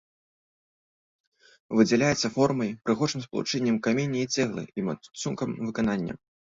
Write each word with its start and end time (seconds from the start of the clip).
Выдзяляецца 1.79 2.33
формай, 2.39 2.69
прыгожым 2.89 3.21
спалучэннем 3.29 3.75
каменя 3.91 4.19
і 4.25 4.29
цэглы 4.39 4.63
і 4.77 4.89
мацункам 4.91 5.49
выканання. 5.71 6.13